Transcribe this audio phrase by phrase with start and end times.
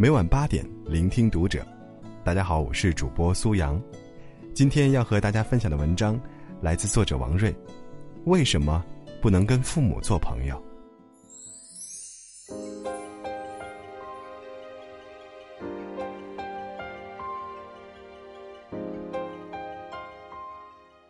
[0.00, 1.62] 每晚八点，聆听读者。
[2.24, 3.78] 大家好，我是主播苏阳。
[4.54, 6.18] 今天要和大家分享的文章
[6.62, 7.54] 来自作者王瑞。
[8.24, 8.82] 为什么
[9.20, 10.58] 不能跟父母做朋友？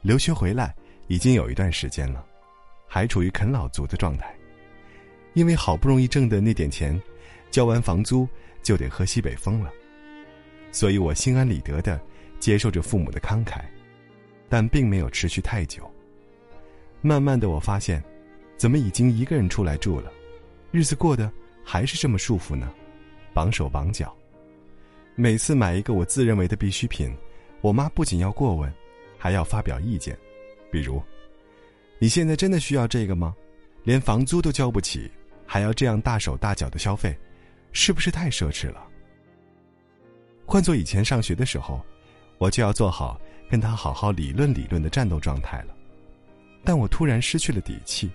[0.02, 0.75] 留学回来
[1.07, 2.27] 已经有一段时间了，
[2.88, 4.34] 还处于啃老族的状态，
[5.34, 7.00] 因为好不容易挣的那点钱，
[7.52, 8.27] 交完房租。
[8.62, 9.70] 就得喝西北风了，
[10.73, 12.01] 所以我心安理得的
[12.38, 13.62] 接受着父母的慷慨，
[14.48, 15.91] 但并没有持续太久。
[17.01, 18.02] 慢慢的，我发现，
[18.56, 20.12] 怎么已经一个人出来住了，
[20.70, 21.30] 日子过得
[21.65, 22.70] 还是这么束缚呢？
[23.32, 24.15] 绑手绑脚，
[25.15, 27.15] 每次买一个我自认为的必需品，
[27.60, 28.73] 我妈不仅要过问，
[29.16, 30.18] 还要发表意见，
[30.70, 31.02] 比如，
[31.98, 33.34] 你现在真的需要这个吗？
[33.82, 35.10] 连房租都交不起，
[35.46, 37.16] 还要这样大手大脚的消费？
[37.73, 38.87] 是不是太奢侈了？
[40.47, 41.80] 换做以前上学的时候，
[42.38, 45.76] 我就要做好跟他好好理论理论的战斗状态了。
[46.65, 48.10] 但我突然失去了底气，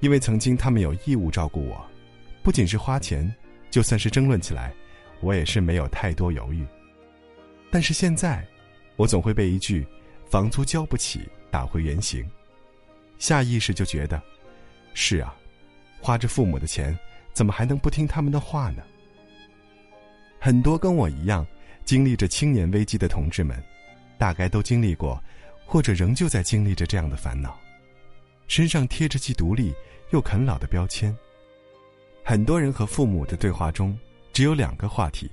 [0.00, 1.84] 因为曾经他们有义务照顾我，
[2.42, 3.32] 不仅是花钱，
[3.70, 4.74] 就算是争论起来，
[5.20, 6.66] 我也是没有太多犹豫。
[7.70, 8.46] 但是现在，
[8.96, 9.86] 我总会被一句
[10.28, 12.28] “房租交不起”打回原形，
[13.18, 14.20] 下意识就觉得，
[14.92, 15.34] 是啊，
[16.00, 16.98] 花着父母的钱。
[17.32, 18.82] 怎么还能不听他们的话呢？
[20.40, 21.46] 很多跟我一样
[21.84, 23.62] 经历着青年危机的同志们，
[24.16, 25.22] 大概都经历过，
[25.66, 27.58] 或者仍旧在经历着这样的烦恼，
[28.46, 29.74] 身上贴着既独立
[30.10, 31.16] 又啃老的标签。
[32.24, 33.98] 很多人和父母的对话中
[34.32, 35.30] 只有两个话题，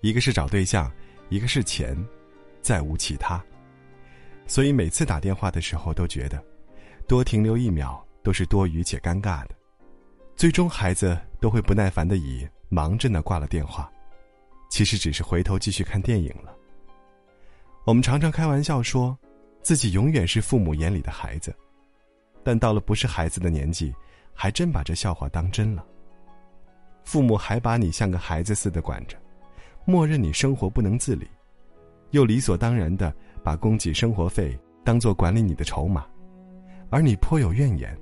[0.00, 0.90] 一个是找对象，
[1.28, 1.96] 一个是钱，
[2.60, 3.42] 再无其他。
[4.46, 6.42] 所以每次打电话的时候都觉得，
[7.06, 9.54] 多停留一秒都是多余且尴尬的。
[10.34, 13.90] 最终，孩子都会不耐烦的以“忙着呢”挂了电话，
[14.68, 16.52] 其实只是回头继续看电影了。
[17.84, 19.16] 我们常常开玩笑说，
[19.62, 21.54] 自己永远是父母眼里的孩子，
[22.42, 23.94] 但到了不是孩子的年纪，
[24.34, 25.84] 还真把这笑话当真了。
[27.04, 29.16] 父母还把你像个孩子似的管着，
[29.84, 31.28] 默认你生活不能自理，
[32.10, 33.14] 又理所当然的
[33.44, 36.04] 把供给生活费当做管理你的筹码，
[36.90, 37.96] 而你颇有怨言，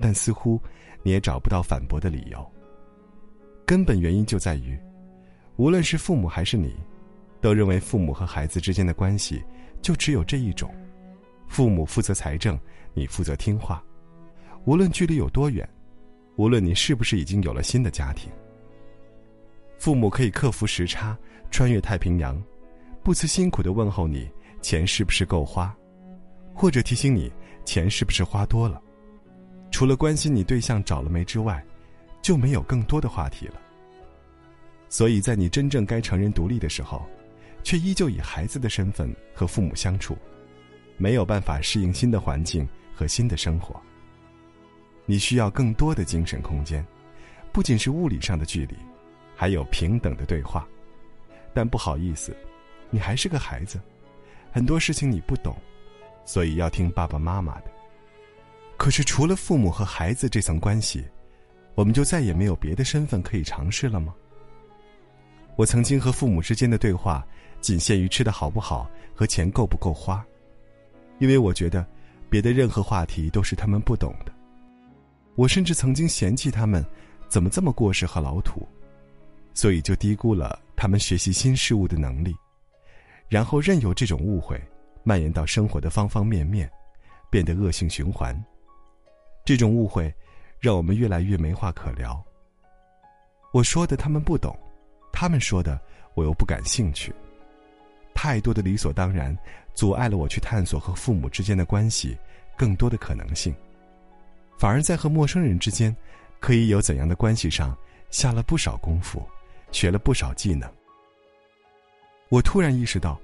[0.00, 0.58] 但似乎。
[1.04, 2.52] 你也找不到反驳的理由。
[3.64, 4.76] 根本原因就在于，
[5.56, 6.74] 无论是父母还是你，
[7.40, 9.40] 都认为父母和孩子之间的关系
[9.80, 10.74] 就只有这一种：
[11.46, 12.58] 父母负责财政，
[12.92, 13.80] 你负责听话。
[14.64, 15.68] 无论距离有多远，
[16.36, 18.32] 无论你是不是已经有了新的家庭，
[19.78, 21.16] 父母可以克服时差，
[21.50, 22.42] 穿越太平洋，
[23.02, 24.28] 不辞辛苦的问候你
[24.62, 25.74] 钱是不是够花，
[26.54, 27.30] 或者提醒你
[27.64, 28.80] 钱是不是花多了。
[29.74, 31.60] 除了关心你对象找了没之外，
[32.22, 33.60] 就没有更多的话题了。
[34.88, 37.04] 所以在你真正该成人独立的时候，
[37.64, 40.16] 却依旧以孩子的身份和父母相处，
[40.96, 43.74] 没有办法适应新的环境和新的生活。
[45.06, 46.86] 你需要更多的精神空间，
[47.52, 48.76] 不仅是物理上的距离，
[49.34, 50.64] 还有平等的对话。
[51.52, 52.32] 但不好意思，
[52.90, 53.80] 你还是个孩子，
[54.52, 55.52] 很多事情你不懂，
[56.24, 57.73] 所以要听爸爸妈妈的。
[58.76, 61.04] 可是，除了父母和孩子这层关系，
[61.74, 64.14] 我们就再也没有别的身份可以尝试了吗？
[65.56, 67.24] 我曾经和父母之间的对话，
[67.60, 70.24] 仅限于吃的好不好和钱够不够花，
[71.18, 71.86] 因为我觉得，
[72.28, 74.32] 别的任何话题都是他们不懂的。
[75.36, 76.84] 我甚至曾经嫌弃他们，
[77.28, 78.68] 怎么这么过时和老土，
[79.54, 82.34] 所以就低估了他们学习新事物的能力，
[83.28, 84.60] 然后任由这种误会
[85.04, 86.70] 蔓延到生活的方方面面，
[87.30, 88.36] 变得恶性循环。
[89.44, 90.12] 这种误会，
[90.58, 92.24] 让我们越来越没话可聊。
[93.52, 94.56] 我说的他们不懂，
[95.12, 95.78] 他们说的
[96.14, 97.12] 我又不感兴趣。
[98.14, 99.36] 太多的理所当然，
[99.74, 102.16] 阻碍了我去探索和父母之间的关系
[102.56, 103.54] 更多的可能性。
[104.56, 105.94] 反而在和陌生人之间，
[106.40, 107.76] 可以有怎样的关系上，
[108.10, 109.22] 下了不少功夫，
[109.72, 110.72] 学了不少技能。
[112.30, 113.20] 我突然意识到，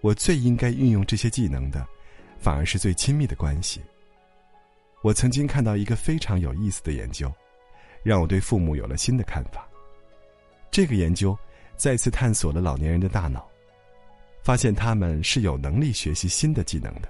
[0.00, 1.86] 我最应该运用这些技能的，
[2.38, 3.80] 反而是最亲密的关系。
[5.02, 7.30] 我曾经看到一个非常有意思的研究，
[8.04, 9.68] 让我对父母有了新的看法。
[10.70, 11.36] 这个研究
[11.76, 13.44] 再次探索了老年人的大脑，
[14.44, 17.08] 发现他们是有能力学习新的技能的，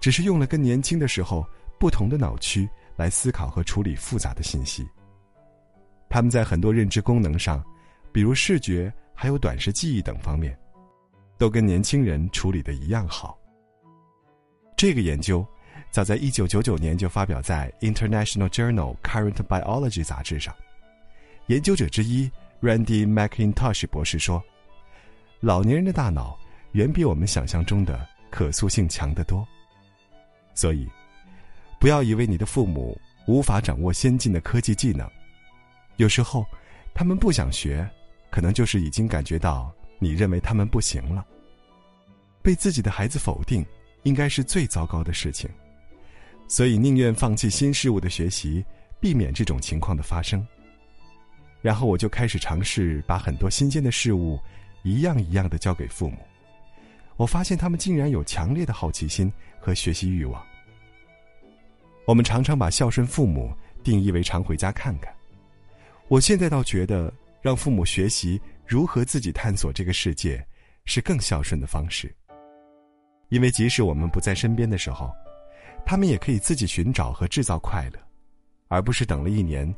[0.00, 1.44] 只是用了跟年轻的时候
[1.76, 4.86] 不同的脑区来思考和处理复杂的信息。
[6.08, 7.62] 他们在很多认知功能上，
[8.12, 10.56] 比如视觉还有短时记忆等方面，
[11.36, 13.36] 都跟年轻人处理的一样好。
[14.76, 15.44] 这个研究。
[15.90, 20.54] 早在一九九九年就发表在《International Journal Current Biology》杂志上。
[21.46, 22.30] 研究者之一
[22.60, 24.42] Randy McIntosh 博士说
[25.40, 26.38] ：“老年人的大脑
[26.72, 29.46] 远比我们想象中的可塑性强得多。
[30.54, 30.86] 所以，
[31.80, 35.08] 不要以为你的父母无法掌握先进的科技技能，
[35.96, 36.44] 有时候
[36.92, 37.88] 他们不想学，
[38.30, 41.24] 可能就是已经感觉到你认为他们不行了。
[42.42, 43.64] 被自己的孩子否定，
[44.02, 45.48] 应该是最糟糕的事情。
[46.48, 48.64] 所以，宁愿放弃新事物的学习，
[48.98, 50.44] 避免这种情况的发生。”
[51.60, 54.40] 然后我就开始尝试把很多新鲜的事物，
[54.82, 56.16] 一样一样的交给父母。
[57.16, 59.30] 我发现他们竟然有强烈的好奇心
[59.60, 60.42] 和学习欲望。
[62.06, 63.52] 我们常常把孝顺父母
[63.82, 65.12] 定义为常回家看看。
[66.06, 67.12] 我现在倒觉得，
[67.42, 70.42] 让父母学习如何自己探索这个世界，
[70.86, 72.10] 是更孝顺的方式。
[73.28, 75.12] 因为即使我们不在身边的时候，
[75.88, 77.98] 他们也可以自己寻找和制造快乐，
[78.68, 79.74] 而不是等了一年。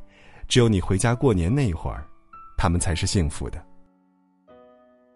[0.49, 2.05] 只有你回家过年那一会儿，
[2.59, 3.65] 他们才是幸福的。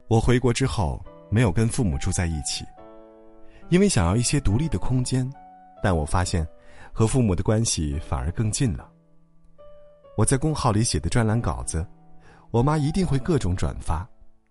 [0.07, 2.65] 我回国之后没有跟父母住在一起，
[3.71, 5.29] 因为想要一些独立的空间。
[5.83, 6.47] 但我发现，
[6.93, 8.89] 和父母的关系反而更近了。
[10.17, 11.85] 我在公号里写的专栏稿子，
[12.53, 14.09] 我妈一定会各种转发，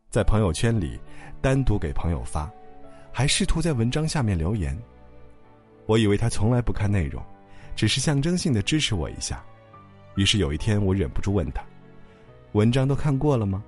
[0.10, 1.00] 在朋友圈里
[1.40, 2.52] 单独给朋友发，
[3.14, 4.78] 还试图在文章下面留言。
[5.86, 7.22] 我以为他从来不看内容，
[7.76, 9.44] 只是象征性的支持我一下。
[10.16, 11.64] 于是有一天，我忍不住问他
[12.54, 13.64] ：“文章都看过了吗？”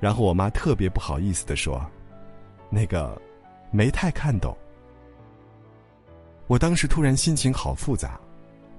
[0.00, 1.84] 然后我妈特别不好意思的说
[2.70, 3.20] ：“那个，
[3.70, 4.56] 没太看懂。”
[6.46, 8.20] 我当时突然心情好复杂，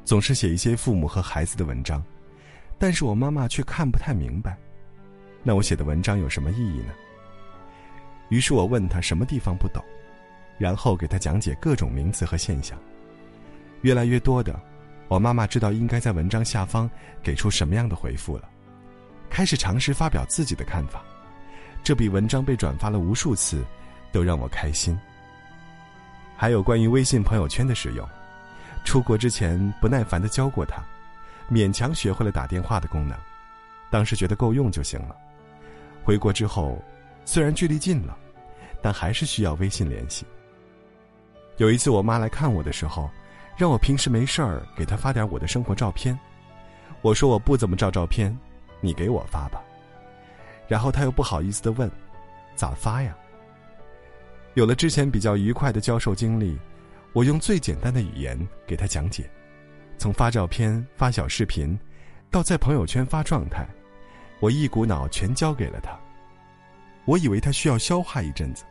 [0.04, 2.04] 总是写一些父母和孩子的文章，
[2.77, 4.56] 但是我妈妈却看不太明白，
[5.44, 6.94] 那我写的文章有什么意义呢？
[8.30, 9.83] 于是我问他什么地方不懂，
[10.57, 12.78] 然后给他讲解各种名词和现象，
[13.81, 14.60] 越来越多的。
[15.07, 16.90] 我妈妈知道应该在文章下方
[17.22, 18.50] 给出什么样的回复了，
[19.30, 21.04] 开始尝试发表自己的看法，
[21.84, 23.63] 这比文章被转发了无数次
[24.12, 24.98] 都让我开心。
[26.36, 28.10] 还有关于微信朋友圈的使用，
[28.84, 30.84] 出国之前不耐烦的教过他，
[31.51, 33.16] 勉强学会了打电话的功能，
[33.92, 35.16] 当时觉得够用就行了。
[36.04, 36.81] 回国之后，
[37.25, 38.18] 虽然距离近了，
[38.81, 40.25] 但还是需要微信联系。
[41.57, 43.10] 有一次我妈来看我的时候。
[43.57, 46.19] 让我平时没事儿给她发点我的生活照片，
[47.02, 48.38] 我说我不怎么照照片，
[48.81, 49.63] 你给我发吧。
[50.68, 51.90] 然后她又不好意思的问
[52.54, 53.16] ：“咋发呀？”
[54.56, 56.60] 有了之前比较愉快的教授经历，
[57.13, 58.38] 我用最简单的语言
[58.68, 59.24] 给他讲解，
[59.98, 61.80] 从发照片、发小视频，
[62.30, 63.66] 到在朋友圈发状态，
[64.42, 65.98] 我一股脑全交给了他。
[67.06, 68.66] 我以为他需要消化一阵子，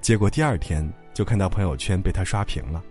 [0.00, 2.82] 结果第二天就看到朋友圈被他刷屏了。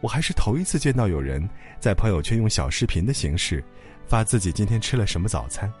[0.00, 1.48] 我还是头一次见到有人
[1.80, 3.64] 在朋友圈用小视频的形式
[4.06, 5.72] 发自己今天吃了什么早餐，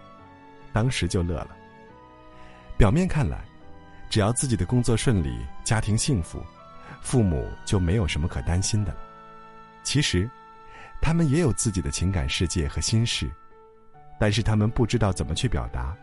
[0.72, 1.50] 当时就乐了。
[2.78, 3.44] 表面看来，
[4.08, 6.42] 只要自己的工作顺利、家庭幸福，
[7.02, 8.98] 父母就没有什么可担心的了。
[9.82, 10.28] 其实，
[11.00, 13.30] 他们也有自己的情感世界和心事，
[14.18, 15.94] 但是他们不知道怎么去表达。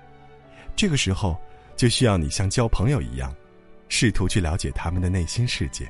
[0.76, 1.40] 这个时候，
[1.76, 3.36] 就需要你像交朋友一样，
[3.96, 5.88] 试图去了解他们的内心世界。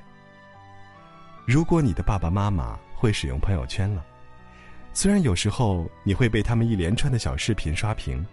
[1.47, 4.05] 如果你的爸爸妈妈会使用朋友圈了，
[4.91, 8.23] 虽然有时候你会被他们一连串的小视频刷屏，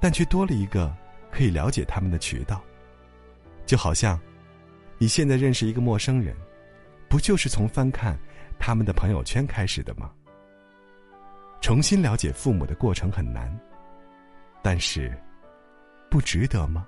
[0.00, 0.92] 但却多了一个
[1.30, 2.60] 可以了解他们的渠道。
[3.64, 4.20] 就好像
[4.98, 6.36] 你现在认识一个陌生人，
[7.08, 8.18] 不就是从翻看
[8.58, 10.10] 他们的朋友圈开始的吗？
[11.60, 13.56] 重新了解父母的过程很难，
[14.62, 15.16] 但是
[16.10, 16.84] 不值得吗？